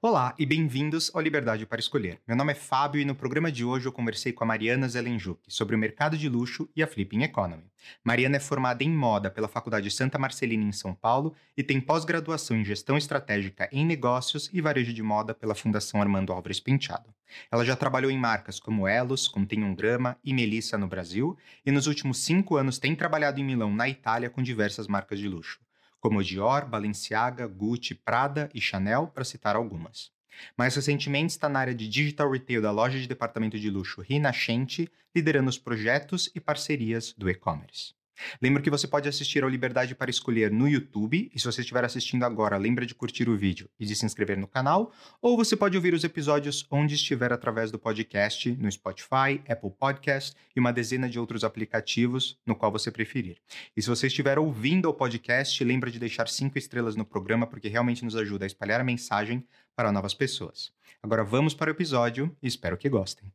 [0.00, 2.20] Olá e bem-vindos ao Liberdade para Escolher.
[2.26, 5.40] Meu nome é Fábio e no programa de hoje eu conversei com a Mariana Zelenjuk
[5.46, 7.64] sobre o mercado de luxo e a Flipping Economy.
[8.02, 12.56] Mariana é formada em moda pela Faculdade Santa Marcelina em São Paulo e tem pós-graduação
[12.56, 17.12] em gestão estratégica em negócios e varejo de moda pela Fundação Armando Álvares Penteado.
[17.50, 21.70] Ela já trabalhou em marcas como Elos, Contém um Grama e Melissa no Brasil e
[21.70, 25.60] nos últimos cinco anos tem trabalhado em Milão, na Itália, com diversas marcas de luxo
[26.00, 30.10] como Dior, Balenciaga, Gucci, Prada e Chanel, para citar algumas.
[30.56, 34.90] Mais recentemente está na área de digital retail da loja de departamento de luxo Rinascente,
[35.14, 37.94] liderando os projetos e parcerias do e-commerce.
[38.40, 41.84] Lembro que você pode assistir ao Liberdade para Escolher no YouTube, e se você estiver
[41.84, 45.56] assistindo agora, lembra de curtir o vídeo e de se inscrever no canal, ou você
[45.56, 50.72] pode ouvir os episódios onde estiver através do podcast, no Spotify, Apple Podcast e uma
[50.72, 53.38] dezena de outros aplicativos no qual você preferir.
[53.76, 57.68] E se você estiver ouvindo o podcast, lembra de deixar cinco estrelas no programa, porque
[57.68, 60.72] realmente nos ajuda a espalhar a mensagem para novas pessoas.
[61.02, 63.32] Agora vamos para o episódio e espero que gostem.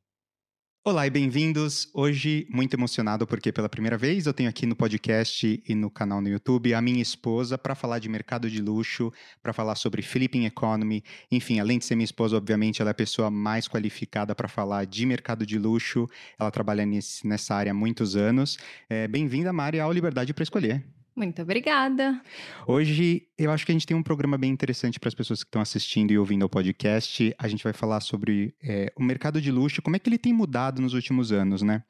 [0.88, 1.90] Olá e bem-vindos.
[1.96, 6.22] Hoje, muito emocionado porque pela primeira vez eu tenho aqui no podcast e no canal
[6.22, 9.12] no YouTube a minha esposa para falar de mercado de luxo,
[9.42, 11.04] para falar sobre flipping economy.
[11.32, 14.86] Enfim, além de ser minha esposa, obviamente, ela é a pessoa mais qualificada para falar
[14.86, 16.08] de mercado de luxo.
[16.38, 18.60] Ela trabalha nesse, nessa área há muitos anos.
[18.88, 20.86] É, Bem-vinda, Mari, ao Liberdade para Escolher.
[21.16, 22.22] Muito obrigada.
[22.68, 25.48] Hoje eu acho que a gente tem um programa bem interessante para as pessoas que
[25.48, 27.34] estão assistindo e ouvindo o podcast.
[27.38, 30.34] A gente vai falar sobre é, o mercado de luxo, como é que ele tem
[30.34, 31.84] mudado nos últimos anos, né?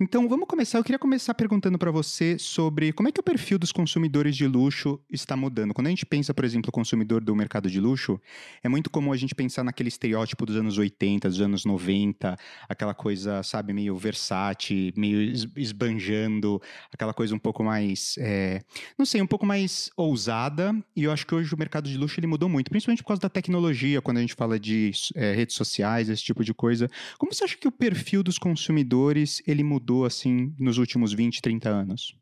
[0.00, 0.78] Então vamos começar.
[0.78, 4.46] Eu queria começar perguntando para você sobre como é que o perfil dos consumidores de
[4.46, 5.74] luxo está mudando.
[5.74, 8.20] Quando a gente pensa, por exemplo, o consumidor do mercado de luxo,
[8.62, 12.36] é muito comum a gente pensar naquele estereótipo dos anos 80, dos anos 90,
[12.68, 18.14] aquela coisa, sabe, meio versátil, meio esbanjando, aquela coisa um pouco mais.
[18.18, 18.59] É,
[18.98, 20.74] não sei, um pouco mais ousada.
[20.94, 23.22] E eu acho que hoje o mercado de luxo ele mudou muito, principalmente por causa
[23.22, 26.88] da tecnologia, quando a gente fala de é, redes sociais, esse tipo de coisa.
[27.18, 31.68] Como você acha que o perfil dos consumidores ele mudou assim nos últimos 20, 30
[31.68, 32.16] anos?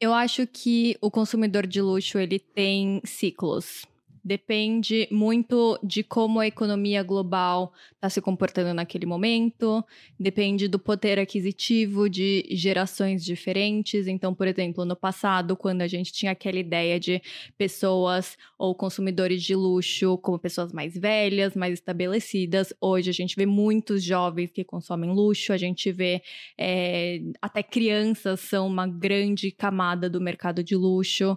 [0.00, 3.86] Eu acho que o consumidor de luxo ele tem ciclos
[4.24, 9.84] depende muito de como a economia global está se comportando naquele momento,
[10.18, 14.06] depende do poder aquisitivo de gerações diferentes.
[14.06, 17.20] Então, por exemplo, no passado, quando a gente tinha aquela ideia de
[17.58, 23.46] pessoas ou consumidores de luxo como pessoas mais velhas, mais estabelecidas, hoje a gente vê
[23.46, 26.22] muitos jovens que consomem luxo, a gente vê
[26.56, 31.36] é, até crianças são uma grande camada do mercado de luxo.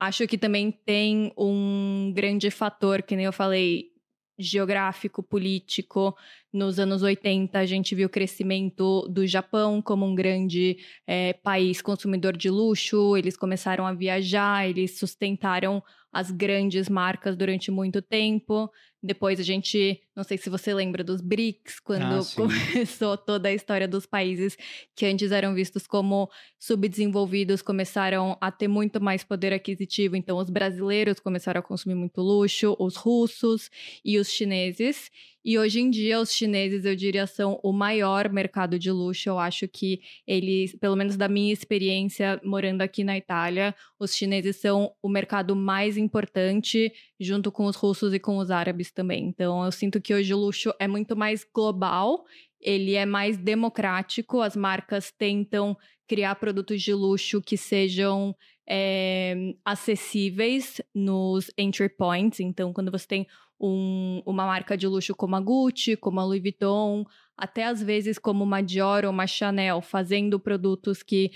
[0.00, 3.90] Acho que também tem um grande fator, que nem eu falei,
[4.38, 6.16] geográfico, político.
[6.50, 11.82] Nos anos 80, a gente viu o crescimento do Japão como um grande é, país
[11.82, 13.14] consumidor de luxo.
[13.16, 18.70] Eles começaram a viajar, eles sustentaram as grandes marcas durante muito tempo.
[19.02, 23.54] Depois a gente, não sei se você lembra dos BRICS, quando ah, começou toda a
[23.54, 24.58] história dos países
[24.94, 26.28] que antes eram vistos como
[26.58, 30.16] subdesenvolvidos, começaram a ter muito mais poder aquisitivo.
[30.16, 33.70] Então, os brasileiros começaram a consumir muito luxo, os russos
[34.04, 35.10] e os chineses.
[35.42, 39.30] E hoje em dia, os chineses, eu diria, são o maior mercado de luxo.
[39.30, 44.56] Eu acho que eles, pelo menos da minha experiência morando aqui na Itália, os chineses
[44.56, 49.26] são o mercado mais importante, junto com os russos e com os árabes também.
[49.26, 52.24] Então, eu sinto que hoje o luxo é muito mais global,
[52.60, 58.34] ele é mais democrático, as marcas tentam criar produtos de luxo que sejam
[58.68, 62.40] é, acessíveis nos entry points.
[62.40, 63.26] Então, quando você tem
[63.60, 67.04] um, uma marca de luxo como a Gucci, como a Louis Vuitton,
[67.36, 71.30] até às vezes como uma Dior ou uma Chanel, fazendo produtos que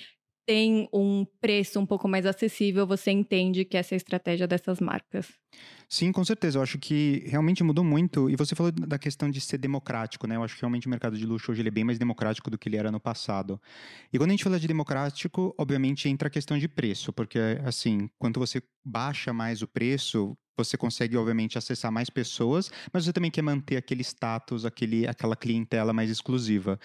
[0.47, 4.81] têm um preço um pouco mais acessível, você entende que essa é a estratégia dessas
[4.81, 5.29] marcas.
[5.89, 6.59] Sim, com certeza.
[6.59, 8.29] Eu acho que realmente mudou muito.
[8.31, 10.37] E você falou da questão de ser democrático, né?
[10.37, 12.59] Eu acho que realmente o mercado de luxo hoje ele é bem mais democrático do
[12.59, 13.61] que ele era no passado.
[14.13, 18.09] E quando a gente fala de democrático, obviamente entra a questão de preço, porque assim,
[18.19, 23.31] quanto você baixa mais o preço, você consegue, obviamente, acessar mais pessoas, mas você também
[23.31, 26.79] quer manter aquele status, aquele, aquela clientela mais exclusiva.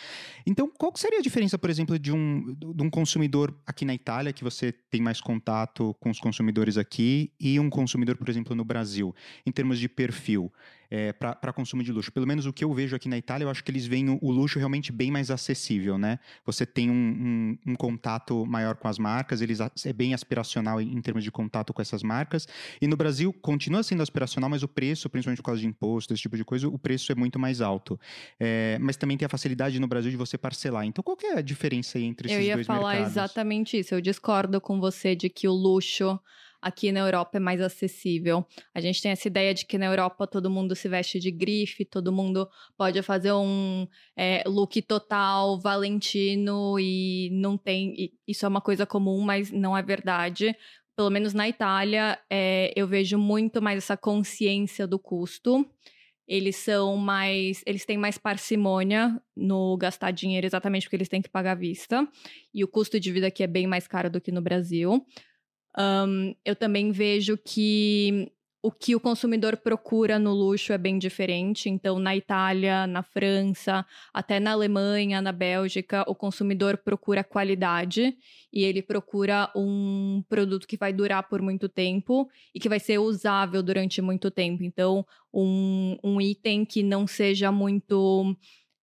[0.45, 4.33] Então, qual seria a diferença, por exemplo, de um, de um consumidor aqui na Itália,
[4.33, 8.65] que você tem mais contato com os consumidores aqui, e um consumidor, por exemplo, no
[8.65, 10.51] Brasil, em termos de perfil?
[10.89, 12.11] é, para consumo de luxo.
[12.11, 14.17] Pelo menos o que eu vejo aqui na Itália, eu acho que eles veem o,
[14.21, 16.19] o luxo realmente bem mais acessível, né?
[16.45, 20.91] Você tem um, um, um, contato maior com as marcas, eles é bem aspiracional em,
[20.91, 22.47] em, termos de contato com essas marcas.
[22.81, 26.23] E no Brasil continua sendo aspiracional, mas o preço, principalmente por causa de imposto, esse
[26.23, 27.99] tipo de coisa, o preço é muito mais alto.
[28.39, 30.85] É, mas também tem a facilidade no Brasil de você parcelar.
[30.85, 32.67] Então, qual que é a diferença entre esses dois mercados?
[32.67, 33.93] Eu ia falar exatamente isso.
[33.93, 36.19] Eu discordo com você de que o luxo
[36.61, 38.45] aqui na Europa é mais acessível.
[38.73, 41.85] A gente tem essa ideia de que na Europa todo mundo se veste de grife,
[41.85, 42.47] todo mundo
[42.77, 47.93] pode fazer um é, look total Valentino e não tem.
[47.97, 50.55] E isso é uma coisa comum, mas não é verdade.
[50.95, 55.65] Pelo menos na Itália, é, eu vejo muito mais essa consciência do custo
[56.29, 57.63] eles são mais.
[57.65, 62.07] Eles têm mais parcimônia no gastar dinheiro exatamente porque eles têm que pagar à vista.
[62.53, 65.03] E o custo de vida aqui é bem mais caro do que no Brasil.
[65.77, 68.31] Um, eu também vejo que
[68.61, 71.69] o que o consumidor procura no luxo é bem diferente.
[71.69, 78.17] Então, na Itália, na França, até na Alemanha, na Bélgica, o consumidor procura qualidade
[78.51, 82.97] e ele procura um produto que vai durar por muito tempo e que vai ser
[82.97, 84.63] usável durante muito tempo.
[84.63, 88.35] Então, um, um item que não seja muito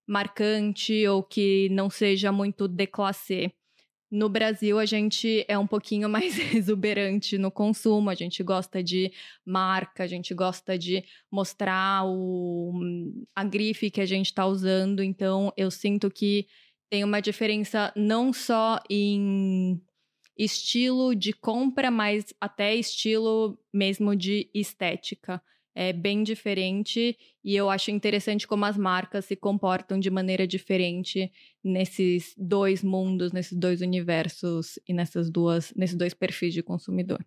[0.06, 3.52] marcante ou que não seja muito déclassé.
[4.10, 9.12] No Brasil, a gente é um pouquinho mais exuberante no consumo, a gente gosta de
[9.44, 12.72] marca, a gente gosta de mostrar o,
[13.34, 16.46] a grife que a gente está usando, então eu sinto que
[16.88, 19.80] tem uma diferença não só em
[20.38, 25.42] estilo de compra, mas até estilo mesmo de estética
[25.76, 31.30] é bem diferente e eu acho interessante como as marcas se comportam de maneira diferente
[31.62, 37.22] nesses dois mundos, nesses dois universos e nessas duas, nesses dois perfis de consumidor.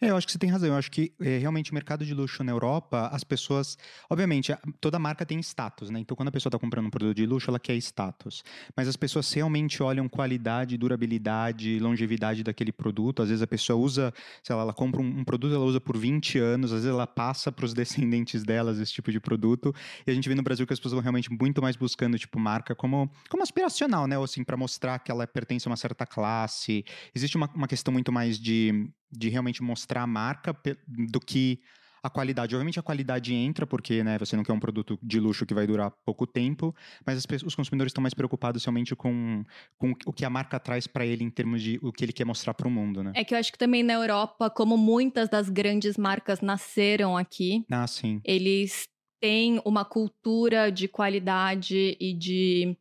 [0.00, 0.68] É, eu acho que você tem razão.
[0.68, 3.76] Eu acho que é, realmente o mercado de luxo na Europa, as pessoas.
[4.08, 6.00] Obviamente, toda marca tem status, né?
[6.00, 8.42] Então, quando a pessoa está comprando um produto de luxo, ela quer status.
[8.76, 13.22] Mas as pessoas realmente olham qualidade, durabilidade, longevidade daquele produto.
[13.22, 15.96] Às vezes a pessoa usa, sei lá, ela compra um, um produto, ela usa por
[15.96, 19.74] 20 anos, às vezes ela passa para os descendentes delas esse tipo de produto.
[20.06, 22.38] E a gente vê no Brasil que as pessoas vão realmente muito mais buscando, tipo,
[22.38, 24.18] marca como, como aspiracional, né?
[24.18, 26.84] Ou assim, para mostrar que ela pertence a uma certa classe.
[27.14, 30.56] Existe uma, uma questão muito mais de de realmente mostrar a marca
[30.88, 31.60] do que
[32.02, 32.54] a qualidade.
[32.54, 35.66] Obviamente a qualidade entra, porque né, você não quer um produto de luxo que vai
[35.66, 36.74] durar pouco tempo,
[37.06, 39.44] mas pessoas, os consumidores estão mais preocupados realmente com,
[39.78, 42.24] com o que a marca traz para ele em termos de o que ele quer
[42.24, 43.04] mostrar para o mundo.
[43.04, 43.12] Né?
[43.14, 47.64] É que eu acho que também na Europa, como muitas das grandes marcas nasceram aqui,
[47.70, 48.20] ah, sim.
[48.24, 48.88] eles
[49.20, 52.76] têm uma cultura de qualidade e de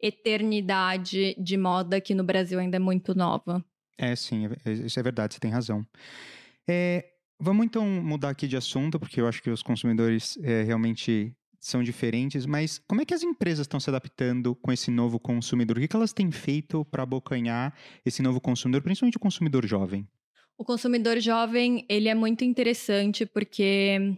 [0.00, 3.64] eternidade de moda que no Brasil ainda é muito nova.
[3.98, 5.84] É, sim, é, é, isso é verdade, você tem razão.
[6.68, 7.04] É,
[7.38, 11.82] vamos então mudar aqui de assunto, porque eu acho que os consumidores é, realmente são
[11.82, 15.76] diferentes, mas como é que as empresas estão se adaptando com esse novo consumidor?
[15.76, 17.74] O que, que elas têm feito para abocanhar
[18.06, 20.06] esse novo consumidor, principalmente o consumidor jovem?
[20.56, 24.16] O consumidor jovem, ele é muito interessante porque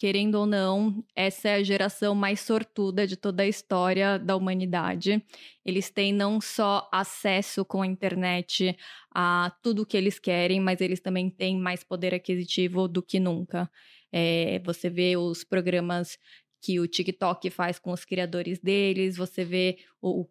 [0.00, 5.22] querendo ou não, essa é a geração mais sortuda de toda a história da humanidade.
[5.62, 8.74] Eles têm não só acesso com a internet
[9.14, 13.20] a tudo o que eles querem, mas eles também têm mais poder aquisitivo do que
[13.20, 13.70] nunca.
[14.10, 16.16] É, você vê os programas
[16.62, 20.26] que o TikTok faz com os criadores deles, você vê o,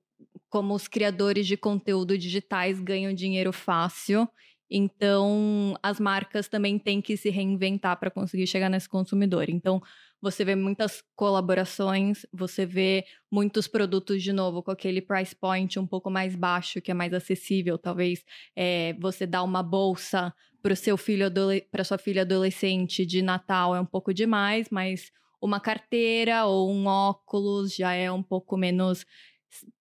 [0.49, 4.27] como os criadores de conteúdo digitais ganham dinheiro fácil
[4.69, 9.49] então, as marcas também têm que se reinventar para conseguir chegar nesse consumidor.
[9.49, 9.81] Então,
[10.21, 15.87] você vê muitas colaborações, você vê muitos produtos de novo com aquele price point um
[15.87, 17.77] pouco mais baixo, que é mais acessível.
[17.77, 18.23] Talvez
[18.55, 21.25] é, você dá uma bolsa para o seu filho
[21.71, 25.09] para sua filha adolescente de Natal é um pouco demais, mas
[25.41, 29.05] uma carteira ou um óculos já é um pouco menos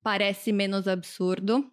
[0.03, 1.69] parece menos absurdo.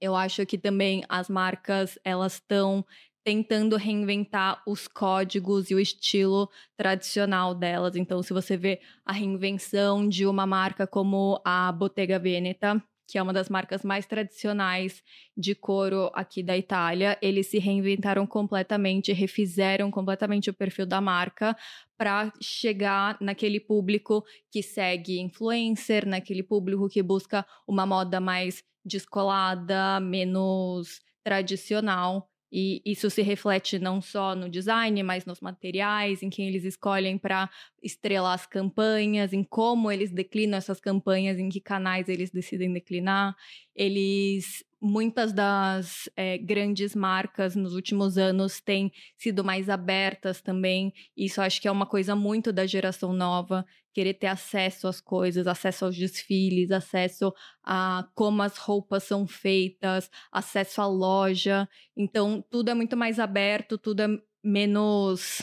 [0.00, 2.84] Eu acho que também as marcas elas estão
[3.24, 7.96] tentando reinventar os códigos e o estilo tradicional delas.
[7.96, 13.22] Então, se você vê a reinvenção de uma marca como a Bottega Veneta, que é
[13.22, 15.02] uma das marcas mais tradicionais
[15.36, 21.56] de couro aqui da Itália, eles se reinventaram completamente, refizeram completamente o perfil da marca
[21.96, 30.00] para chegar naquele público que segue influencer, naquele público que busca uma moda mais descolada,
[30.00, 32.30] menos tradicional.
[32.52, 37.18] E isso se reflete não só no design, mas nos materiais, em quem eles escolhem
[37.18, 37.50] para
[37.82, 43.34] estrelar as campanhas, em como eles declinam essas campanhas, em que canais eles decidem declinar.
[43.74, 50.92] Eles muitas das é, grandes marcas nos últimos anos têm sido mais abertas também.
[51.16, 53.66] Isso acho que é uma coisa muito da geração nova,
[53.96, 57.32] querer ter acesso às coisas, acesso aos desfiles, acesso
[57.64, 61.66] a como as roupas são feitas, acesso à loja.
[61.96, 64.08] Então, tudo é muito mais aberto, tudo é
[64.44, 65.40] menos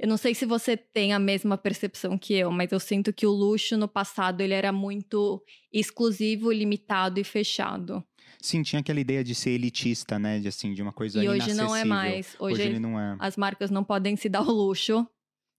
[0.00, 3.26] eu não sei se você tem a mesma percepção que eu, mas eu sinto que
[3.26, 5.42] o luxo no passado ele era muito
[5.72, 8.04] exclusivo, limitado e fechado.
[8.40, 10.38] Sim, tinha aquela ideia de ser elitista, né?
[10.38, 12.36] De assim, de uma coisa E hoje não é mais.
[12.38, 13.16] Hoje, hoje não é.
[13.18, 15.04] As marcas não podem se dar o luxo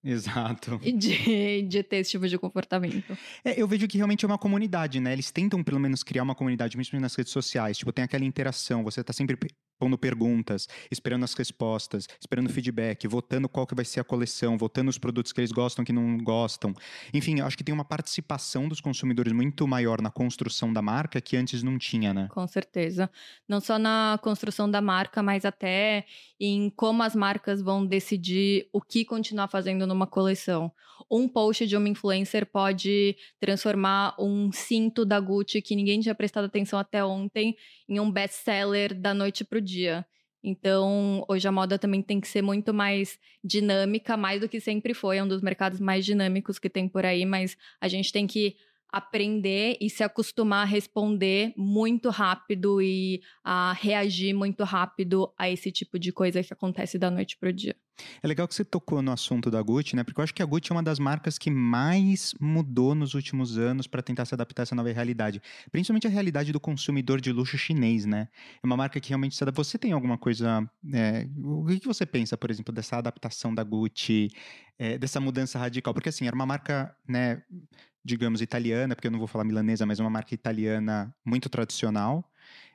[0.03, 0.79] Exato.
[0.79, 3.18] De, de ter esse tipo de comportamento.
[3.44, 5.12] É, eu vejo que realmente é uma comunidade, né?
[5.13, 7.77] Eles tentam, pelo menos, criar uma comunidade, mesmo nas redes sociais.
[7.77, 9.38] Tipo, tem aquela interação, você tá sempre
[9.79, 14.89] pondo perguntas, esperando as respostas, esperando feedback, votando qual que vai ser a coleção, votando
[14.89, 16.74] os produtos que eles gostam, que não gostam.
[17.13, 21.38] Enfim, acho que tem uma participação dos consumidores muito maior na construção da marca que
[21.38, 22.27] antes não tinha, né?
[22.29, 23.09] Com certeza.
[23.48, 26.05] Não só na construção da marca, mas até
[26.39, 30.71] em como as marcas vão decidir o que continuar fazendo numa coleção.
[31.09, 36.45] Um post de uma influencer pode transformar um cinto da Gucci que ninguém tinha prestado
[36.45, 37.55] atenção até ontem
[37.88, 40.05] em um best-seller da noite pro dia.
[40.43, 44.93] Então, hoje a moda também tem que ser muito mais dinâmica, mais do que sempre
[44.93, 45.17] foi.
[45.17, 48.55] É um dos mercados mais dinâmicos que tem por aí, mas a gente tem que
[48.91, 55.71] aprender e se acostumar a responder muito rápido e a reagir muito rápido a esse
[55.71, 57.75] tipo de coisa que acontece da noite pro dia.
[58.22, 60.03] É legal que você tocou no assunto da Gucci, né?
[60.03, 63.58] Porque eu acho que a Gucci é uma das marcas que mais mudou nos últimos
[63.58, 65.41] anos para tentar se adaptar a essa nova realidade.
[65.72, 68.27] Principalmente a realidade do consumidor de luxo chinês, né?
[68.62, 69.63] É uma marca que realmente se adapta.
[69.63, 70.70] Você tem alguma coisa.
[70.94, 71.27] É...
[71.38, 74.29] o que você pensa, por exemplo, dessa adaptação da Gucci,
[74.77, 75.94] é, dessa mudança radical?
[75.94, 77.44] Porque assim, era uma marca, né?
[78.03, 82.29] digamos, italiana, porque eu não vou falar milanesa, mas uma marca italiana muito tradicional,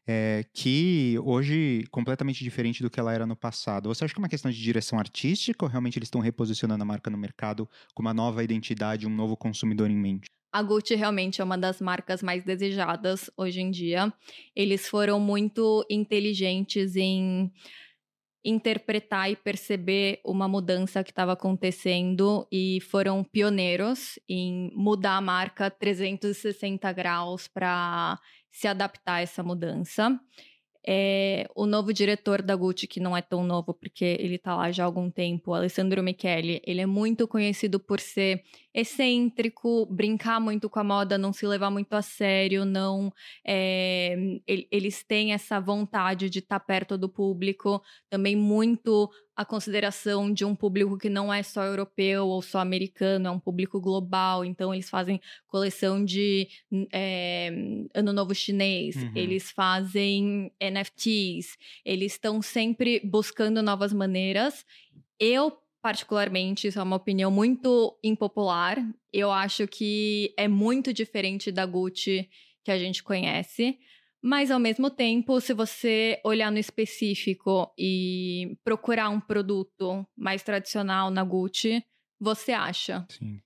[0.06, 3.88] é, que hoje completamente diferente do que ela era no passado.
[3.88, 6.86] Você acha que é uma questão de direção artística ou realmente eles estão reposicionando a
[6.86, 10.26] marca no mercado com uma nova identidade, um novo consumidor em mente?
[10.52, 14.12] A Gucci realmente é uma das marcas mais desejadas hoje em dia.
[14.54, 17.50] Eles foram muito inteligentes em
[18.44, 25.70] interpretar e perceber uma mudança que estava acontecendo e foram pioneiros em mudar a marca
[25.70, 28.20] 360 graus para
[28.54, 30.16] se adaptar a essa mudança.
[30.86, 34.70] É, o novo diretor da Gucci, que não é tão novo porque ele está lá
[34.70, 38.44] já há algum tempo, Alessandro Michele, ele é muito conhecido por ser
[38.74, 43.12] excêntrico, brincar muito com a moda, não se levar muito a sério, não.
[43.46, 44.16] É,
[44.46, 50.44] eles têm essa vontade de estar tá perto do público, também muito a consideração de
[50.44, 54.44] um público que não é só europeu ou só americano, é um público global.
[54.44, 56.48] Então, eles fazem coleção de
[56.92, 57.52] é,
[57.94, 59.12] Ano Novo Chinês, uhum.
[59.14, 64.64] eles fazem NFTs, eles estão sempre buscando novas maneiras.
[65.18, 65.52] Eu,
[65.84, 68.78] particularmente, isso é uma opinião muito impopular.
[69.12, 72.26] Eu acho que é muito diferente da Gucci
[72.64, 73.78] que a gente conhece.
[74.22, 81.10] Mas ao mesmo tempo, se você olhar no específico e procurar um produto mais tradicional
[81.10, 81.84] na Gucci,
[82.18, 83.06] você acha.
[83.10, 83.38] Sim.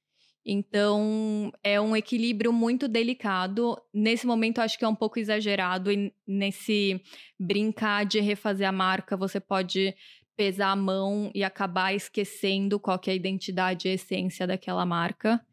[0.47, 3.77] Então, é um equilíbrio muito delicado.
[3.93, 5.91] Nesse momento, acho que é um pouco exagerado.
[5.91, 7.03] E nesse
[7.39, 9.93] brincar de refazer a marca, você pode
[10.39, 15.45] pesar a mão e acabar esquecendo qual é a identidade e a essência daquela marca.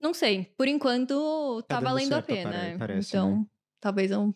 [0.00, 0.46] Não sei.
[0.56, 2.76] Por enquanto, tá, tá valendo certo, a pena.
[2.78, 3.46] Parece, então, né?
[3.78, 4.32] talvez um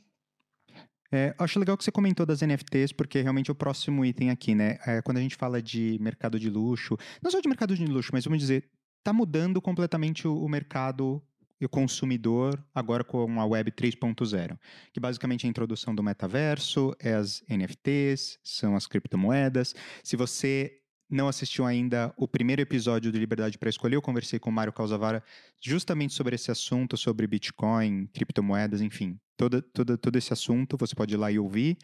[1.15, 4.55] é, acho legal que você comentou das NFTs, porque realmente é o próximo item aqui,
[4.55, 4.79] né?
[4.87, 8.09] É, quando a gente fala de mercado de luxo, não só de mercado de luxo,
[8.15, 8.67] mas vamos dizer,
[9.05, 11.23] tá mudando completamente o, o mercado
[11.63, 14.59] e o consumidor agora com a Web 3.0,
[14.93, 19.73] que basicamente é a introdução do metaverso, é as NFTs, são as criptomoedas.
[20.03, 20.77] Se você
[21.09, 24.73] não assistiu ainda o primeiro episódio do Liberdade para Escolher, eu conversei com o Mário
[24.73, 25.23] Causavara
[25.61, 29.17] justamente sobre esse assunto, sobre Bitcoin, criptomoedas, enfim,
[29.51, 31.77] todo, todo, esse assunto, você pode ir lá e ouvir.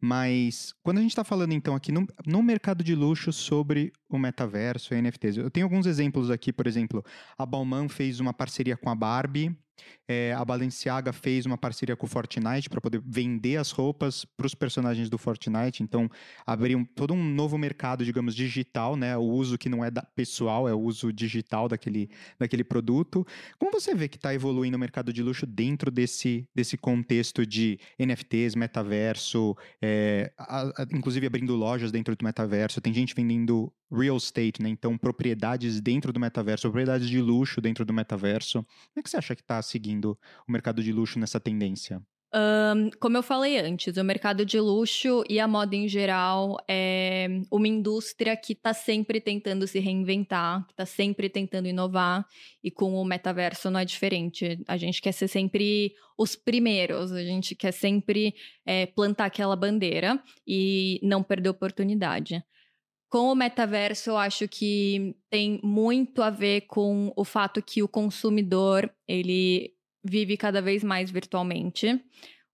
[0.00, 4.18] Mas quando a gente está falando então aqui no, no mercado de luxo sobre o
[4.18, 7.04] metaverso e NFTs, eu tenho alguns exemplos aqui, por exemplo,
[7.36, 9.56] a Bauman fez uma parceria com a Barbie,
[10.08, 14.46] é, a Balenciaga fez uma parceria com o Fortnite para poder vender as roupas para
[14.46, 15.82] os personagens do Fortnite.
[15.82, 16.10] Então,
[16.44, 19.16] abriu todo um novo mercado, digamos, digital, né?
[19.16, 23.24] O uso que não é pessoal, é o uso digital daquele, daquele produto.
[23.58, 27.78] Como você vê que está evoluindo o mercado de luxo dentro desse, desse contexto de
[27.98, 32.80] NFTs, metaverso, é, a, a, inclusive abrindo lojas dentro do metaverso?
[32.80, 34.68] Tem gente vendendo real estate, né?
[34.68, 38.62] Então, propriedades dentro do metaverso, propriedades de luxo dentro do metaverso.
[38.62, 42.02] Como é que você acha que está seguindo o mercado de luxo nessa tendência?
[42.32, 47.26] Um, como eu falei antes, o mercado de luxo e a moda em geral é
[47.50, 52.24] uma indústria que está sempre tentando se reinventar, que está sempre tentando inovar,
[52.62, 54.62] e com o metaverso não é diferente.
[54.68, 58.32] A gente quer ser sempre os primeiros, a gente quer sempre
[58.64, 62.44] é, plantar aquela bandeira e não perder oportunidade.
[63.10, 67.88] Com o metaverso, eu acho que tem muito a ver com o fato que o
[67.88, 69.74] consumidor ele
[70.04, 72.00] vive cada vez mais virtualmente.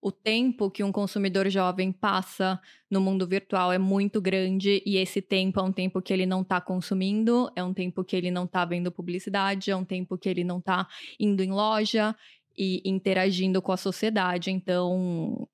[0.01, 5.21] o tempo que um consumidor jovem passa no mundo virtual é muito grande e esse
[5.21, 8.45] tempo é um tempo que ele não está consumindo, é um tempo que ele não
[8.45, 10.87] está vendo publicidade, é um tempo que ele não está
[11.19, 12.15] indo em loja
[12.57, 14.51] e interagindo com a sociedade.
[14.51, 15.47] Então,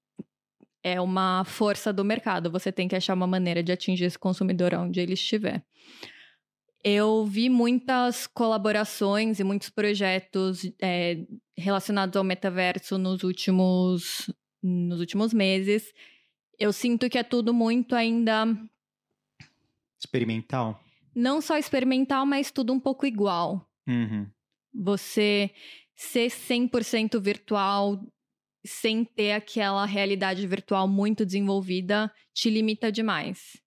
[0.84, 2.52] é uma força do mercado.
[2.52, 5.64] Você tem que achar uma maneira de atingir esse consumidor onde ele estiver.
[6.84, 11.26] Eu vi muitas colaborações e muitos projetos é,
[11.58, 14.30] relacionados ao metaverso nos últimos,
[14.62, 15.94] nos últimos meses.
[16.60, 18.46] Eu sinto que é tudo muito ainda.
[19.98, 20.78] Experimental?
[21.16, 23.66] Não só experimental, mas tudo um pouco igual.
[23.88, 24.28] Uhum.
[24.74, 25.52] Você
[25.96, 28.04] ser 100% virtual
[28.66, 33.62] sem ter aquela realidade virtual muito desenvolvida te limita demais.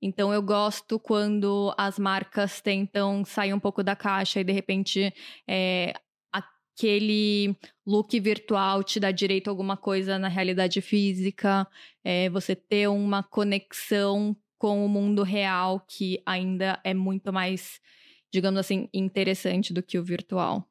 [0.00, 5.14] Então eu gosto quando as marcas tentam sair um pouco da caixa e de repente
[5.48, 5.94] é,
[6.32, 7.56] aquele
[7.86, 11.66] look virtual te dá direito a alguma coisa na realidade física,
[12.02, 17.80] é, você ter uma conexão com o mundo real que ainda é muito mais,
[18.32, 20.68] digamos assim, interessante do que o virtual.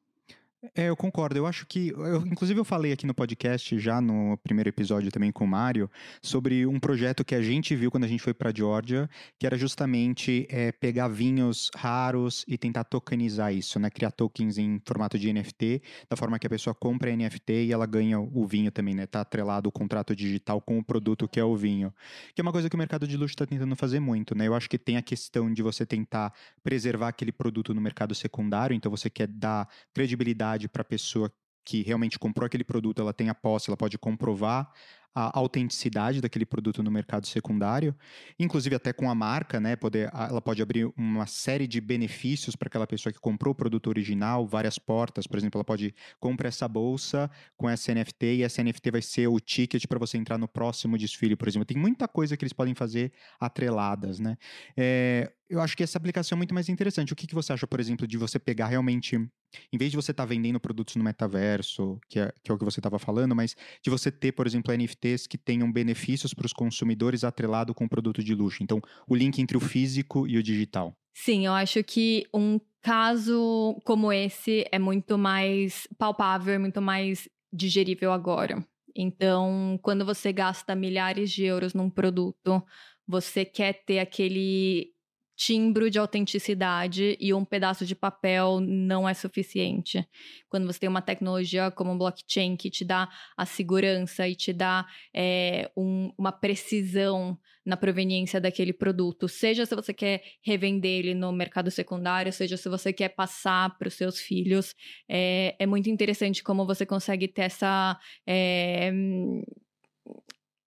[0.76, 1.36] É, eu concordo.
[1.36, 1.88] Eu acho que.
[1.88, 5.90] Eu, inclusive, eu falei aqui no podcast, já no primeiro episódio também com o Mário,
[6.22, 9.58] sobre um projeto que a gente viu quando a gente foi para Georgia, que era
[9.58, 13.90] justamente é, pegar vinhos raros e tentar tokenizar isso, né?
[13.90, 17.72] Criar tokens em formato de NFT, da forma que a pessoa compra a NFT e
[17.72, 19.04] ela ganha o vinho também, né?
[19.04, 21.92] Tá atrelado o contrato digital com o produto que é o vinho.
[22.36, 24.46] Que é uma coisa que o mercado de luxo está tentando fazer muito, né?
[24.46, 28.76] Eu acho que tem a questão de você tentar preservar aquele produto no mercado secundário,
[28.76, 31.32] então você quer dar credibilidade para a pessoa
[31.64, 34.70] que realmente comprou aquele produto, ela tem a posse, ela pode comprovar
[35.14, 37.94] a autenticidade daquele produto no mercado secundário,
[38.38, 39.76] inclusive até com a marca, né?
[39.76, 43.88] Poder, ela pode abrir uma série de benefícios para aquela pessoa que comprou o produto
[43.88, 48.62] original, várias portas, por exemplo, ela pode comprar essa bolsa com essa NFT e essa
[48.62, 51.66] NFT vai ser o ticket para você entrar no próximo desfile, por exemplo.
[51.66, 54.36] Tem muita coisa que eles podem fazer atreladas, né?
[54.76, 57.12] É, eu acho que essa aplicação é muito mais interessante.
[57.12, 60.10] O que, que você acha, por exemplo, de você pegar realmente, em vez de você
[60.10, 63.36] estar tá vendendo produtos no metaverso, que é, que é o que você estava falando,
[63.36, 64.72] mas de você ter, por exemplo,
[65.02, 68.62] NFTs que tenham benefícios para os consumidores atrelado com o produto de luxo.
[68.62, 70.96] Então, o link entre o físico e o digital.
[71.12, 78.12] Sim, eu acho que um caso como esse é muito mais palpável, muito mais digerível
[78.12, 78.64] agora.
[78.94, 82.62] Então, quando você gasta milhares de euros num produto,
[83.06, 84.92] você quer ter aquele
[85.36, 90.06] timbro de autenticidade e um pedaço de papel não é suficiente.
[90.48, 94.52] Quando você tem uma tecnologia como o blockchain que te dá a segurança e te
[94.52, 101.14] dá é, um, uma precisão na proveniência daquele produto, seja se você quer revender ele
[101.14, 104.74] no mercado secundário, seja se você quer passar para os seus filhos,
[105.08, 108.92] é, é, muito interessante como você consegue ter essa é,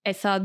[0.03, 0.39] essa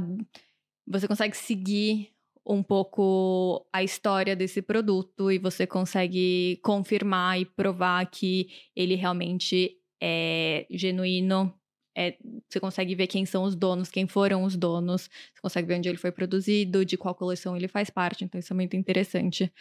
[0.87, 2.13] você consegue seguir
[2.47, 9.77] um pouco a história desse produto e você consegue confirmar e provar que ele realmente
[10.03, 11.55] é genuíno.
[11.97, 12.17] É,
[12.49, 15.89] você consegue ver quem são os donos, quem foram os donos, você consegue ver onde
[15.89, 19.53] ele foi produzido, de qual coleção ele faz parte, então isso é muito interessante.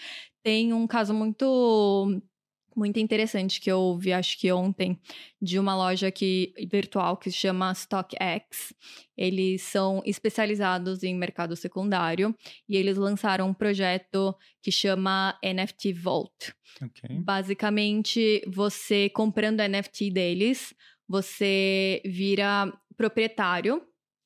[0.44, 2.22] Tem um caso muito
[2.76, 5.00] muito interessante que eu ouvi, acho que ontem,
[5.42, 8.74] de uma loja que, virtual que se chama StockX.
[9.18, 12.36] Eles são especializados em mercado secundário
[12.68, 16.54] e eles lançaram um projeto que chama NFT Vault.
[16.82, 17.20] Okay.
[17.20, 20.74] Basicamente, você comprando NFT deles,
[21.08, 23.82] você vira proprietário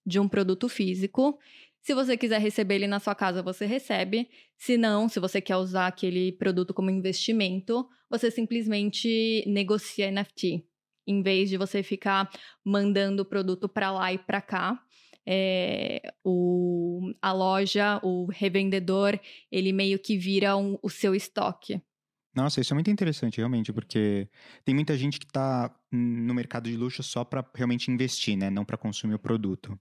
[0.06, 1.40] de um produto físico
[1.84, 4.30] se você quiser receber ele na sua casa, você recebe.
[4.58, 10.64] Se não, se você quer usar aquele produto como investimento, você simplesmente negocia NFT.
[11.08, 12.30] Em vez de você ficar
[12.64, 14.80] mandando o produto para lá e para cá,
[15.26, 19.20] é, o, a loja, o revendedor,
[19.52, 21.82] ele meio que vira um, o seu estoque.
[22.36, 24.28] Nossa, isso é muito interessante, realmente, porque
[24.64, 28.50] tem muita gente que está no mercado de luxo só para realmente investir, né?
[28.50, 29.80] Não para consumir o produto.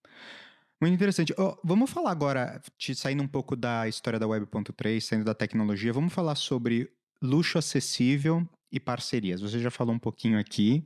[0.81, 1.35] Muito interessante.
[1.39, 2.61] Oh, vamos falar agora,
[2.95, 6.91] saindo um pouco da história da Web.3, saindo da tecnologia, vamos falar sobre
[7.23, 9.41] luxo acessível e parcerias.
[9.41, 10.85] Você já falou um pouquinho aqui,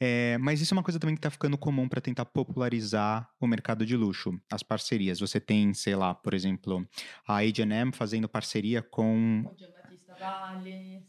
[0.00, 3.46] é, mas isso é uma coisa também que está ficando comum para tentar popularizar o
[3.46, 5.20] mercado de luxo, as parcerias.
[5.20, 6.86] Você tem, sei lá, por exemplo,
[7.26, 9.44] a H&M fazendo parceria com...
[10.18, 11.02] Vale,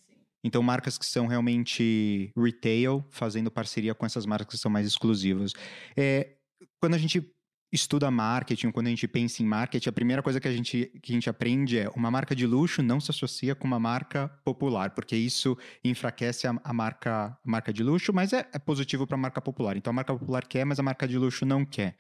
[0.44, 5.54] então, marcas que são realmente retail, fazendo parceria com essas marcas que são mais exclusivas.
[5.96, 6.36] É,
[6.80, 7.32] quando a gente
[7.72, 11.12] estuda marketing, quando a gente pensa em marketing, a primeira coisa que a gente, que
[11.12, 14.92] a gente aprende é uma marca de luxo não se associa com uma marca popular,
[14.92, 19.16] porque isso enfraquece a, a marca, a marca de luxo, mas é, é positivo para
[19.16, 19.78] a marca popular.
[19.78, 21.96] Então a marca popular quer, mas a marca de luxo não quer.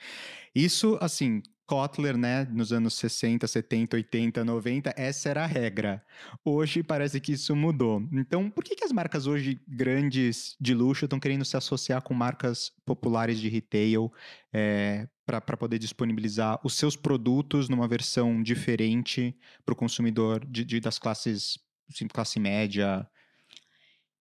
[0.54, 6.04] Isso, assim, Kotler, né, nos anos 60, 70, 80, 90, essa era a regra.
[6.44, 8.08] Hoje parece que isso mudou.
[8.12, 12.14] Então, por que, que as marcas hoje grandes de luxo estão querendo se associar com
[12.14, 14.12] marcas populares de retail
[14.52, 20.80] é, para poder disponibilizar os seus produtos numa versão diferente para o consumidor de, de,
[20.80, 21.58] das classes,
[21.90, 23.08] assim, classe média,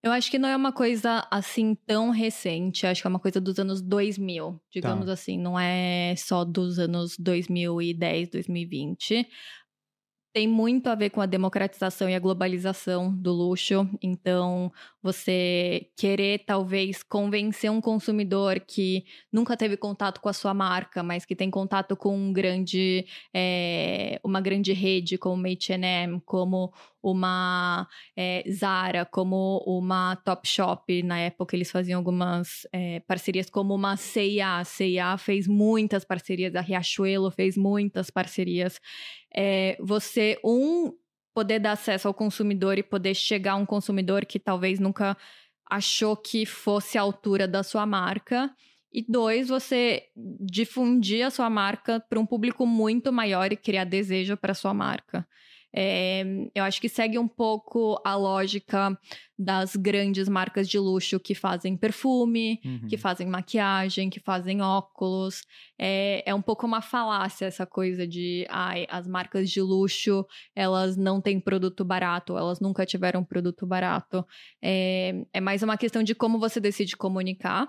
[0.03, 3.41] eu acho que não é uma coisa assim tão recente, acho que é uma coisa
[3.41, 5.13] dos anos 2000, digamos tá.
[5.13, 9.29] assim, não é só dos anos 2010, 2020
[10.33, 13.89] tem muito a ver com a democratização e a globalização do luxo.
[14.01, 21.03] Então, você querer talvez convencer um consumidor que nunca teve contato com a sua marca,
[21.03, 27.89] mas que tem contato com um grande, é, uma grande rede como H&M, como uma
[28.17, 31.03] é, Zara, como uma Topshop.
[31.03, 34.65] Na época, eles faziam algumas é, parcerias, como uma C&A.
[34.65, 38.79] C&A fez muitas parcerias, a Riachuelo fez muitas parcerias
[39.35, 39.77] é,
[40.45, 40.93] um,
[41.35, 45.17] poder dar acesso ao consumidor e poder chegar a um consumidor que talvez nunca
[45.71, 48.55] achou que fosse a altura da sua marca.
[48.93, 54.37] E dois, você difundir a sua marca para um público muito maior e criar desejo
[54.37, 55.27] para sua marca.
[55.75, 58.97] É, eu acho que segue um pouco a lógica
[59.39, 62.89] das grandes marcas de luxo que fazem perfume, uhum.
[62.89, 65.43] que fazem maquiagem, que fazem óculos.
[65.79, 70.97] É, é um pouco uma falácia essa coisa de ai, as marcas de luxo elas
[70.97, 74.27] não têm produto barato, elas nunca tiveram produto barato.
[74.63, 77.69] É, é mais uma questão de como você decide comunicar.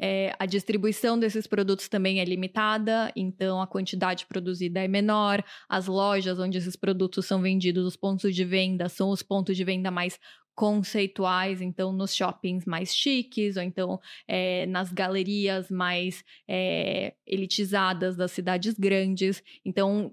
[0.00, 5.44] É, a distribuição desses produtos também é limitada, então a quantidade produzida é menor.
[5.68, 9.64] As lojas onde esses produtos são vendidos, os pontos de venda, são os pontos de
[9.64, 10.18] venda mais
[10.54, 18.32] conceituais, então nos shoppings mais chiques, ou então é, nas galerias mais é, elitizadas das
[18.32, 19.40] cidades grandes.
[19.64, 20.12] Então,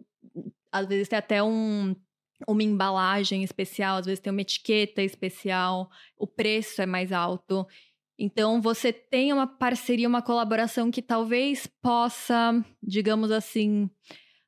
[0.72, 1.96] às vezes tem até um,
[2.48, 7.66] uma embalagem especial, às vezes tem uma etiqueta especial, o preço é mais alto.
[8.18, 13.90] Então, você tem uma parceria, uma colaboração que talvez possa, digamos assim,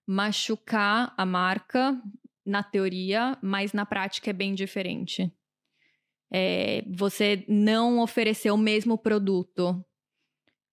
[0.07, 2.01] machucar a marca
[2.45, 5.31] na teoria, mas na prática é bem diferente.
[6.31, 9.83] É, você não oferecer o mesmo produto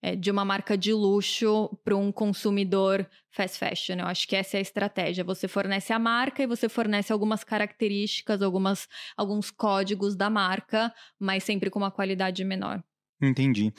[0.05, 3.95] é, de uma marca de luxo para um consumidor fast fashion.
[3.97, 5.23] Eu acho que essa é a estratégia.
[5.23, 8.87] Você fornece a marca e você fornece algumas características, algumas,
[9.17, 12.83] alguns códigos da marca, mas sempre com uma qualidade menor.
[13.19, 13.73] Entendi.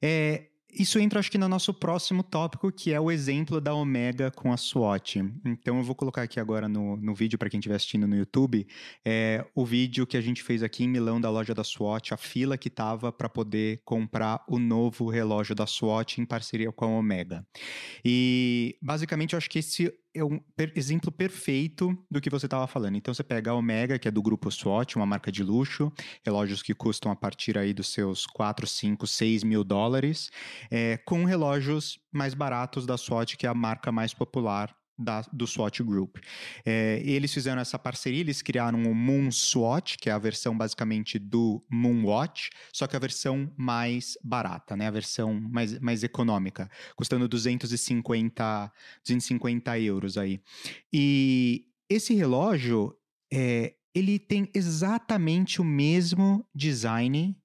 [0.00, 4.30] É, isso entra, acho que, no nosso próximo tópico, que é o exemplo da Omega
[4.30, 5.18] com a SWOT.
[5.44, 8.66] Então, eu vou colocar aqui agora no, no vídeo, para quem estiver assistindo no YouTube,
[9.04, 12.16] é, o vídeo que a gente fez aqui em Milão da loja da SWOT, a
[12.16, 16.88] fila que estava para poder comprar o novo relógio da SWOT em parceria com a
[16.88, 17.46] Omega.
[18.04, 20.40] E, basicamente, eu acho que esse é um
[20.74, 22.96] exemplo perfeito do que você estava falando.
[22.96, 25.92] Então você pega a Omega, que é do grupo SWAT, uma marca de luxo,
[26.24, 30.30] relógios que custam a partir aí dos seus 4, 5, 6 mil dólares,
[30.70, 35.46] é, com relógios mais baratos da SWAT, que é a marca mais popular da, do
[35.46, 36.18] SWOT Group.
[36.64, 41.18] É, eles fizeram essa parceria, eles criaram o Moon SWOT, que é a versão basicamente
[41.18, 44.86] do Moon Watch, só que a versão mais barata, né?
[44.86, 50.40] a versão mais, mais econômica, custando 250, 250 euros aí.
[50.92, 52.96] E esse relógio,
[53.32, 57.36] é, ele tem exatamente o mesmo design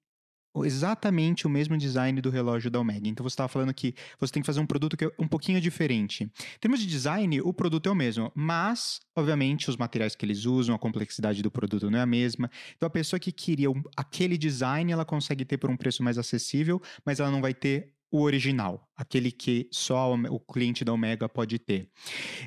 [0.64, 3.08] exatamente o mesmo design do relógio da Omega.
[3.08, 5.60] Então você estava falando que você tem que fazer um produto que é um pouquinho
[5.60, 6.24] diferente.
[6.24, 10.44] Em termos de design, o produto é o mesmo, mas, obviamente, os materiais que eles
[10.44, 12.50] usam, a complexidade do produto não é a mesma.
[12.76, 16.80] Então a pessoa que queria aquele design, ela consegue ter por um preço mais acessível,
[17.04, 21.58] mas ela não vai ter o original, aquele que só o cliente da Omega pode
[21.58, 21.90] ter.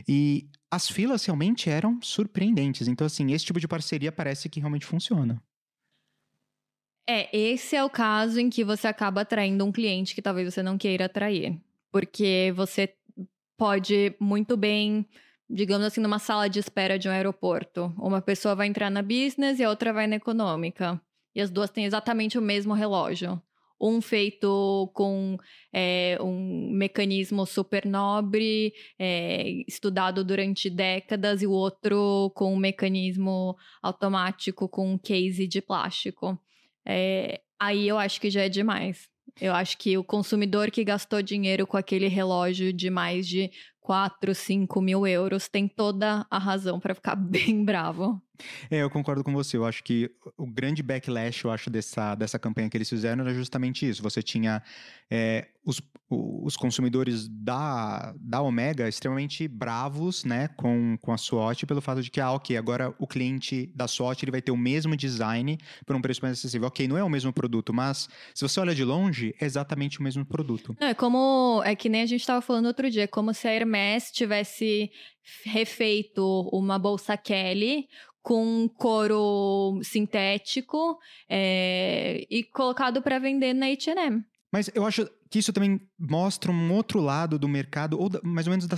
[0.08, 2.88] E as filas realmente eram surpreendentes.
[2.88, 5.42] Então, assim, esse tipo de parceria parece que realmente funciona.
[7.08, 10.62] É, esse é o caso em que você acaba atraindo um cliente que talvez você
[10.62, 11.60] não queira atrair.
[11.92, 12.94] Porque você
[13.58, 15.06] pode muito bem,
[15.50, 17.94] digamos assim, numa sala de espera de um aeroporto.
[17.98, 21.02] Uma pessoa vai entrar na business e a outra vai na econômica.
[21.36, 23.42] E as duas têm exatamente o mesmo relógio.
[23.80, 25.38] Um feito com
[25.74, 33.58] é, um mecanismo super nobre, é, estudado durante décadas, e o outro com um mecanismo
[33.82, 36.40] automático com um case de plástico.
[36.86, 39.10] É, aí eu acho que já é demais.
[39.40, 44.36] Eu acho que o consumidor que gastou dinheiro com aquele relógio de mais de 4,
[44.36, 48.22] 5 mil euros tem toda a razão para ficar bem bravo.
[48.70, 49.58] É, eu concordo com você.
[49.58, 53.34] Eu acho que o grande backlash, eu acho, dessa, dessa campanha que eles fizeram era
[53.34, 54.02] justamente isso.
[54.02, 54.62] Você tinha
[55.10, 61.82] é, os, os consumidores da, da Omega extremamente bravos, né, com, com a SWOT, pelo
[61.82, 64.96] fato de que, ah, ok, agora o cliente da SWOT ele vai ter o mesmo
[64.96, 66.68] design por um preço mais acessível.
[66.68, 70.04] Ok, não é o mesmo produto, mas se você olha de longe, é exatamente o
[70.04, 70.76] mesmo produto.
[70.80, 73.54] Não, é como, é que nem a gente estava falando outro dia, como se a
[73.54, 74.92] Hermès tivesse
[75.46, 77.88] refeito uma bolsa Kelly
[78.22, 80.98] com couro sintético
[81.30, 84.24] é, e colocado para vender na H&M.
[84.52, 88.48] Mas eu acho que isso também mostra um outro lado do mercado, ou da, mais
[88.48, 88.76] ou menos da,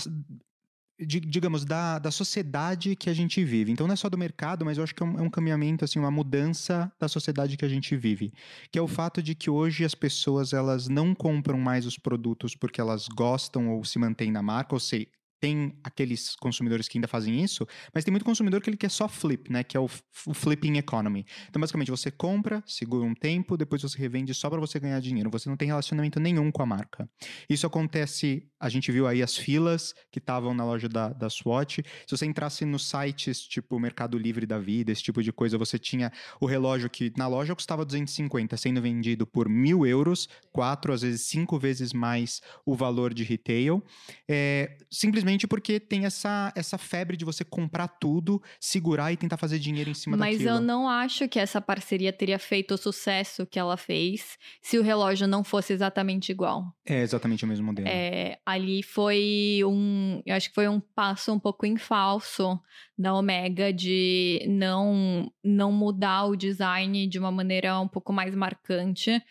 [1.00, 3.72] digamos, da, da sociedade que a gente vive.
[3.72, 5.84] Então não é só do mercado, mas eu acho que é um, é um caminhamento,
[5.84, 8.32] assim, uma mudança da sociedade que a gente vive.
[8.72, 12.56] Que é o fato de que hoje as pessoas elas não compram mais os produtos
[12.56, 15.08] porque elas gostam ou se mantêm na marca, ou seja,
[15.44, 19.10] tem aqueles consumidores que ainda fazem isso, mas tem muito consumidor que ele quer só
[19.10, 19.62] flip, né?
[19.62, 19.90] Que é o,
[20.26, 21.26] o flipping economy.
[21.50, 25.30] Então, basicamente, você compra, segura um tempo, depois você revende só para você ganhar dinheiro.
[25.32, 27.10] Você não tem relacionamento nenhum com a marca.
[27.50, 31.84] Isso acontece, a gente viu aí as filas que estavam na loja da, da SWAT.
[32.08, 35.78] Se você entrasse nos sites tipo Mercado Livre da Vida, esse tipo de coisa, você
[35.78, 41.02] tinha o relógio que na loja custava 250, sendo vendido por mil euros, quatro, às
[41.02, 43.84] vezes cinco vezes mais o valor de retail.
[44.26, 49.38] É, simplesmente Simplesmente porque tem essa, essa febre de você comprar tudo, segurar e tentar
[49.38, 50.52] fazer dinheiro em cima Mas daquilo.
[50.52, 54.78] Mas eu não acho que essa parceria teria feito o sucesso que ela fez se
[54.78, 56.74] o relógio não fosse exatamente igual.
[56.86, 57.88] É exatamente o mesmo modelo.
[57.88, 60.22] É, ali foi um.
[60.26, 62.60] Eu acho que foi um passo um pouco em falso
[62.98, 69.22] da Omega de não, não mudar o design de uma maneira um pouco mais marcante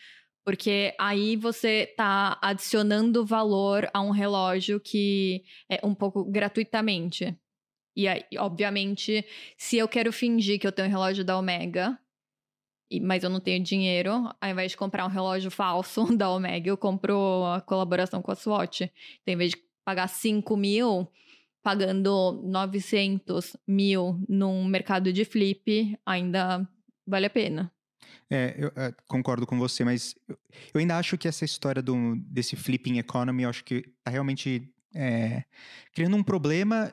[0.44, 7.36] porque aí você está adicionando valor a um relógio que é um pouco gratuitamente.
[7.96, 9.24] E aí, obviamente,
[9.56, 11.98] se eu quero fingir que eu tenho um relógio da Omega,
[13.00, 16.76] mas eu não tenho dinheiro, ao invés de comprar um relógio falso da Omega, eu
[16.76, 18.82] compro a colaboração com a Swatch.
[18.82, 18.92] Então,
[19.28, 21.08] ao invés de pagar 5 mil,
[21.62, 26.68] pagando 900 mil num mercado de flip, ainda
[27.06, 27.71] vale a pena.
[28.30, 32.56] É, eu é, concordo com você, mas eu, ainda acho que essa história do, desse
[32.56, 35.44] flipping economy, eu acho que tá realmente é,
[35.92, 36.92] criando um problema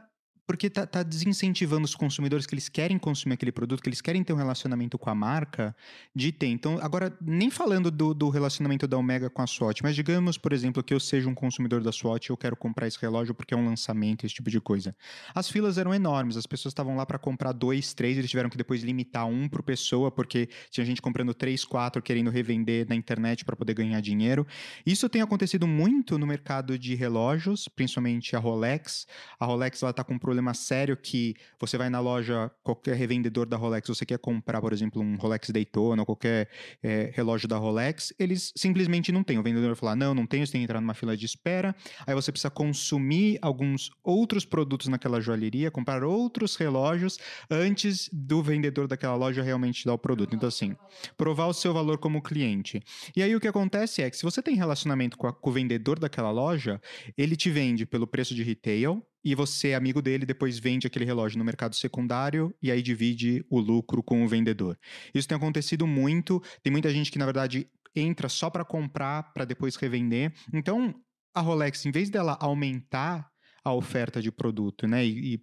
[0.50, 4.24] porque tá, tá, desincentivando os consumidores que eles querem consumir aquele produto, que eles querem
[4.24, 5.76] ter um relacionamento com a marca,
[6.16, 6.48] de ter.
[6.48, 10.52] Então, agora, nem falando do, do relacionamento da Omega com a SWAT, mas digamos, por
[10.52, 13.54] exemplo, que eu seja um consumidor da SWAT e eu quero comprar esse relógio porque
[13.54, 14.96] é um lançamento, esse tipo de coisa.
[15.36, 18.58] As filas eram enormes, as pessoas estavam lá para comprar dois, três, eles tiveram que
[18.58, 23.46] depois limitar um por pessoa, porque tinha gente comprando três, quatro, querendo revender na internet
[23.46, 24.48] para poder ganhar dinheiro.
[24.84, 29.06] Isso tem acontecido muito no mercado de relógios, principalmente a Rolex.
[29.40, 32.96] A Rolex, ela tá com um problema problema sério que você vai na loja, qualquer
[32.96, 36.50] revendedor da Rolex, você quer comprar, por exemplo, um Rolex Daytona ou qualquer
[36.82, 39.38] é, relógio da Rolex, eles simplesmente não têm.
[39.38, 41.76] O vendedor vai falar, não, não tem, você tem que entrar numa fila de espera,
[42.08, 48.88] aí você precisa consumir alguns outros produtos naquela joalheria, comprar outros relógios antes do vendedor
[48.88, 50.36] daquela loja realmente dar o produto.
[50.36, 50.76] Então, assim,
[51.18, 52.82] provar o seu valor como cliente.
[53.16, 55.54] E aí o que acontece é que se você tem relacionamento com, a, com o
[55.54, 56.82] vendedor daquela loja,
[57.18, 61.38] ele te vende pelo preço de retail, e você, amigo dele, depois vende aquele relógio
[61.38, 64.78] no mercado secundário e aí divide o lucro com o vendedor.
[65.14, 66.42] Isso tem acontecido muito.
[66.64, 70.34] Tem muita gente que, na verdade, entra só para comprar para depois revender.
[70.54, 70.96] Então,
[71.34, 73.29] a Rolex, em vez dela aumentar
[73.64, 75.06] a oferta de produto, né?
[75.06, 75.38] E, e,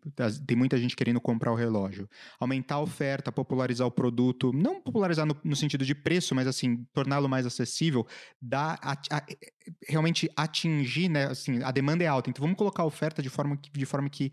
[0.47, 2.09] tem muita gente querendo comprar o relógio.
[2.39, 6.87] Aumentar a oferta, popularizar o produto, não popularizar no, no sentido de preço, mas assim,
[6.93, 8.07] torná-lo mais acessível,
[8.41, 9.27] dá a, a,
[9.89, 11.27] realmente atingir, né?
[11.27, 12.31] Assim, a demanda é alta.
[12.31, 14.33] Então vamos colocar a oferta de forma que, de forma que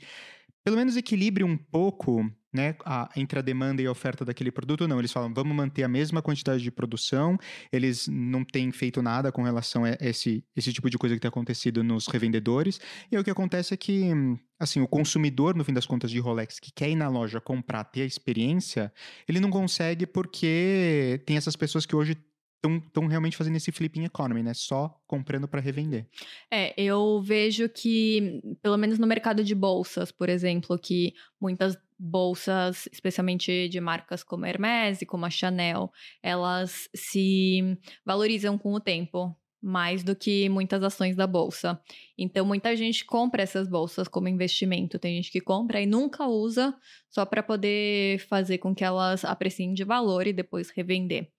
[0.63, 4.87] pelo menos equilibre um pouco né, a, entre a demanda e a oferta daquele produto,
[4.87, 4.99] não.
[4.99, 7.37] Eles falam, vamos manter a mesma quantidade de produção,
[7.71, 11.29] eles não têm feito nada com relação a esse, esse tipo de coisa que tem
[11.29, 12.79] acontecido nos revendedores.
[13.11, 14.11] E o que acontece é que,
[14.59, 17.83] assim, o consumidor, no fim das contas, de Rolex, que quer ir na loja comprar,
[17.85, 18.93] ter a experiência,
[19.27, 22.15] ele não consegue porque tem essas pessoas que hoje
[22.65, 24.53] estão realmente fazendo esse flipping economy, né?
[24.53, 26.07] Só comprando para revender.
[26.49, 32.89] É, eu vejo que, pelo menos no mercado de bolsas, por exemplo, que muitas bolsas,
[32.91, 35.89] especialmente de marcas como a Hermès e como a Chanel,
[36.21, 39.33] elas se valorizam com o tempo.
[39.65, 41.81] Mais do que muitas ações da bolsa.
[42.17, 44.99] Então, muita gente compra essas bolsas como investimento.
[44.99, 46.75] Tem gente que compra e nunca usa
[47.09, 51.31] só para poder fazer com que elas apreciem de valor e depois revender.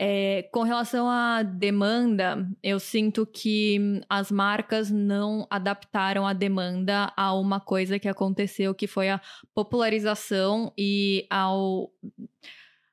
[0.00, 7.34] É, com relação à demanda, eu sinto que as marcas não adaptaram a demanda a
[7.34, 9.20] uma coisa que aconteceu, que foi a
[9.52, 11.90] popularização e ao,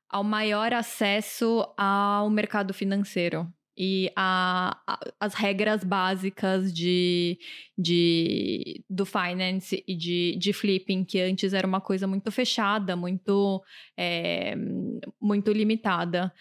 [0.09, 7.37] ao maior acesso ao mercado financeiro e a, a, as regras básicas de,
[7.77, 13.61] de do finance e de, de flipping, que antes era uma coisa muito fechada, muito,
[13.97, 14.55] é,
[15.21, 16.33] muito limitada.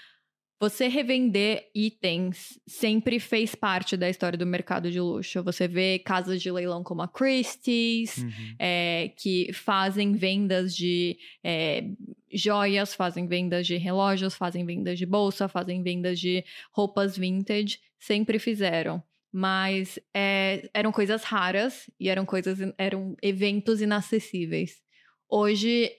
[0.61, 5.43] Você revender itens sempre fez parte da história do mercado de luxo.
[5.43, 8.55] Você vê casas de leilão como a Christie's, uhum.
[8.59, 11.85] é, que fazem vendas de é,
[12.33, 17.81] joias, fazem vendas de relógios, fazem vendas de bolsa, fazem vendas de roupas vintage.
[17.99, 19.03] Sempre fizeram.
[19.33, 24.81] Mas é, eram coisas raras e eram coisas, eram eventos inacessíveis.
[25.29, 25.91] Hoje,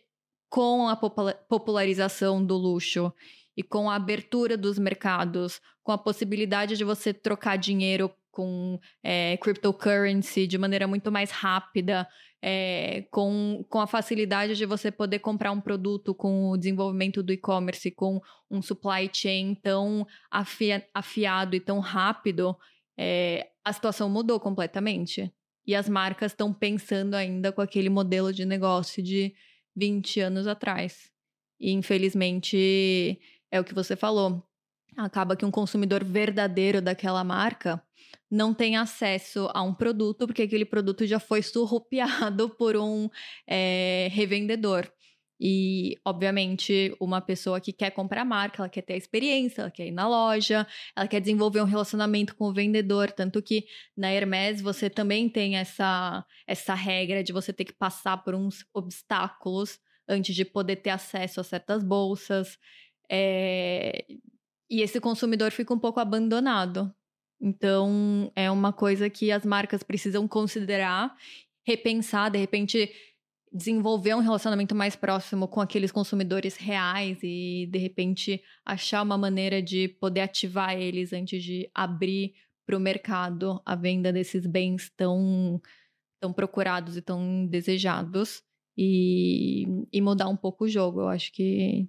[0.50, 3.14] com a popularização do luxo
[3.56, 9.38] e com a abertura dos mercados, com a possibilidade de você trocar dinheiro com é,
[9.38, 12.06] cryptocurrency de maneira muito mais rápida,
[12.42, 17.32] é, com, com a facilidade de você poder comprar um produto com o desenvolvimento do
[17.32, 22.58] e-commerce, com um supply chain tão afia, afiado e tão rápido,
[22.98, 25.34] é, a situação mudou completamente.
[25.66, 29.34] E as marcas estão pensando ainda com aquele modelo de negócio de
[29.76, 31.10] 20 anos atrás.
[31.60, 33.20] E infelizmente
[33.56, 34.44] é o que você falou.
[34.98, 37.82] Acaba que um consumidor verdadeiro daquela marca
[38.30, 43.10] não tem acesso a um produto, porque aquele produto já foi surrupiado por um
[43.48, 44.90] é, revendedor.
[45.40, 49.72] E, obviamente, uma pessoa que quer comprar a marca, ela quer ter a experiência, ela
[49.72, 50.66] quer ir na loja,
[50.96, 53.12] ela quer desenvolver um relacionamento com o vendedor.
[53.12, 53.66] Tanto que
[53.98, 58.66] na Hermes você também tem essa, essa regra de você ter que passar por uns
[58.74, 62.58] obstáculos antes de poder ter acesso a certas bolsas.
[63.10, 64.06] É...
[64.70, 66.94] E esse consumidor fica um pouco abandonado.
[67.40, 71.16] Então, é uma coisa que as marcas precisam considerar,
[71.66, 72.92] repensar, de repente
[73.52, 79.62] desenvolver um relacionamento mais próximo com aqueles consumidores reais e de repente achar uma maneira
[79.62, 82.34] de poder ativar eles antes de abrir
[82.66, 85.62] para o mercado a venda desses bens tão
[86.20, 88.44] tão procurados e tão desejados
[88.78, 91.02] e, e mudar um pouco o jogo.
[91.02, 91.88] Eu acho que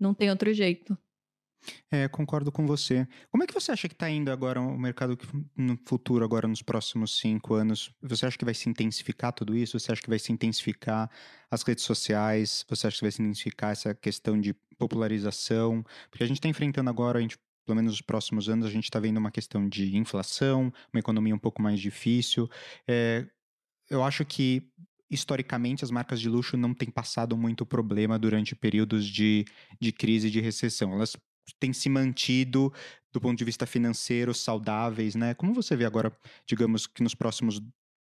[0.00, 0.96] não tem outro jeito.
[1.90, 3.06] É, concordo com você.
[3.30, 5.18] Como é que você acha que está indo agora o mercado
[5.56, 7.92] no futuro, agora nos próximos cinco anos?
[8.02, 9.78] Você acha que vai se intensificar tudo isso?
[9.78, 11.10] Você acha que vai se intensificar
[11.50, 12.64] as redes sociais?
[12.68, 15.84] Você acha que vai se intensificar essa questão de popularização?
[16.10, 18.84] Porque a gente está enfrentando agora, a gente, pelo menos nos próximos anos, a gente
[18.84, 22.48] está vendo uma questão de inflação, uma economia um pouco mais difícil.
[22.88, 23.26] É,
[23.90, 24.70] eu acho que
[25.10, 29.44] historicamente, as marcas de luxo não têm passado muito problema durante períodos de,
[29.80, 30.92] de crise e de recessão.
[30.92, 31.16] Elas
[31.58, 32.72] têm se mantido,
[33.12, 35.34] do ponto de vista financeiro, saudáveis, né?
[35.34, 36.12] Como você vê agora,
[36.46, 37.60] digamos que nos próximos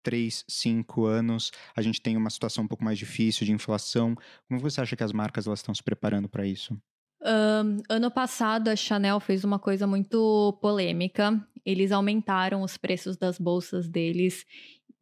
[0.02, 4.14] três, cinco anos, a gente tem uma situação um pouco mais difícil de inflação.
[4.48, 6.76] Como você acha que as marcas elas estão se preparando para isso?
[7.20, 11.44] Um, ano passado, a Chanel fez uma coisa muito polêmica.
[11.64, 14.46] Eles aumentaram os preços das bolsas deles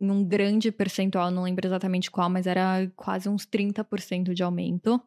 [0.04, 5.02] num grande percentual, não lembro exatamente qual, mas era quase uns 30% de aumento.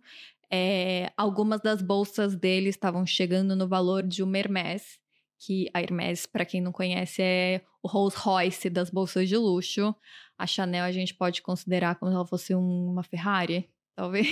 [0.51, 4.99] É, algumas das bolsas dele estavam chegando no valor de uma Hermès,
[5.39, 9.95] que a Hermès, para quem não conhece, é o Rolls Royce das bolsas de luxo.
[10.38, 14.27] A Chanel a gente pode considerar como se ela fosse uma Ferrari, talvez.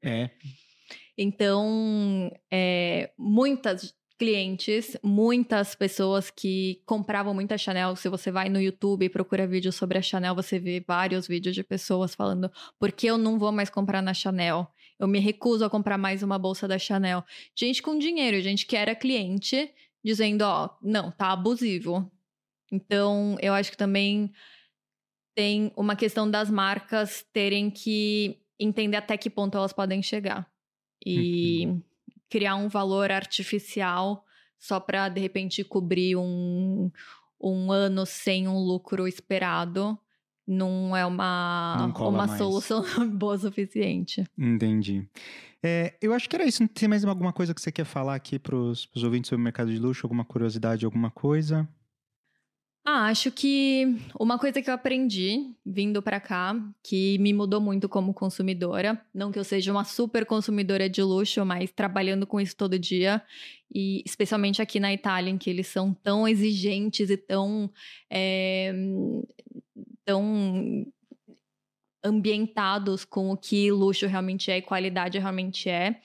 [0.00, 0.30] É.
[1.20, 7.94] Então, é, muitas clientes, muitas pessoas que compravam muita Chanel.
[7.94, 11.54] Se você vai no YouTube e procura vídeos sobre a Chanel, você vê vários vídeos
[11.54, 14.66] de pessoas falando por que eu não vou mais comprar na Chanel.
[14.98, 17.24] Eu me recuso a comprar mais uma bolsa da Chanel.
[17.54, 19.72] Gente com dinheiro, gente que era cliente,
[20.04, 22.10] dizendo, ó, não, tá abusivo.
[22.72, 24.32] Então, eu acho que também
[25.36, 30.50] tem uma questão das marcas terem que entender até que ponto elas podem chegar.
[31.06, 31.87] E uhum
[32.28, 34.24] criar um valor artificial
[34.58, 36.90] só para, de repente, cobrir um,
[37.40, 39.98] um ano sem um lucro esperado
[40.48, 44.24] não é uma, não uma solução boa o suficiente.
[44.36, 45.06] Entendi.
[45.62, 46.66] É, eu acho que era isso.
[46.68, 49.70] Tem mais alguma coisa que você quer falar aqui para os ouvintes sobre o mercado
[49.70, 50.06] de luxo?
[50.06, 51.68] Alguma curiosidade, alguma coisa?
[52.90, 53.84] Ah, acho que
[54.18, 59.30] uma coisa que eu aprendi vindo para cá, que me mudou muito como consumidora, não
[59.30, 63.22] que eu seja uma super consumidora de luxo, mas trabalhando com isso todo dia,
[63.70, 67.70] e especialmente aqui na Itália, em que eles são tão exigentes e tão.
[68.10, 68.72] É,
[70.02, 70.86] tão
[72.02, 76.00] ambientados com o que luxo realmente é e qualidade realmente é.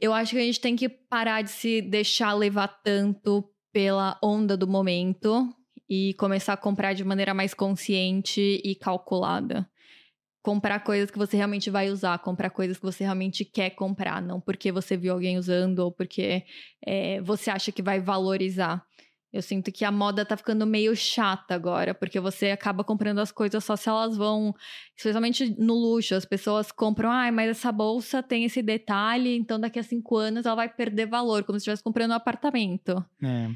[0.00, 4.56] Eu acho que a gente tem que parar de se deixar levar tanto pela onda
[4.56, 5.54] do momento
[5.88, 9.68] e começar a comprar de maneira mais consciente e calculada.
[10.42, 14.40] Comprar coisas que você realmente vai usar, comprar coisas que você realmente quer comprar, não
[14.40, 16.44] porque você viu alguém usando ou porque
[16.84, 18.84] é, você acha que vai valorizar.
[19.30, 23.30] Eu sinto que a moda tá ficando meio chata agora, porque você acaba comprando as
[23.30, 24.54] coisas só se elas vão,
[24.96, 29.78] especialmente no luxo, as pessoas compram, ah, mas essa bolsa tem esse detalhe, então daqui
[29.78, 33.04] a cinco anos ela vai perder valor, como se estivesse comprando um apartamento.
[33.22, 33.50] É.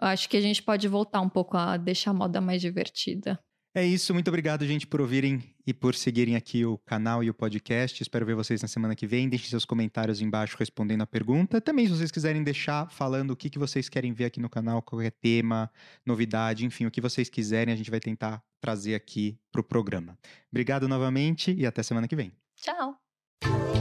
[0.00, 3.38] Eu acho que a gente pode voltar um pouco a deixar a moda mais divertida.
[3.72, 7.34] É isso, muito obrigado, gente, por ouvirem e por seguirem aqui o canal e o
[7.34, 8.02] podcast.
[8.02, 9.28] Espero ver vocês na semana que vem.
[9.28, 11.60] Deixem seus comentários embaixo respondendo a pergunta.
[11.60, 14.82] Também, se vocês quiserem deixar falando o que, que vocês querem ver aqui no canal,
[14.82, 15.70] qualquer tema,
[16.04, 20.18] novidade, enfim, o que vocês quiserem, a gente vai tentar trazer aqui para o programa.
[20.50, 22.32] Obrigado novamente e até semana que vem.
[22.56, 23.79] Tchau!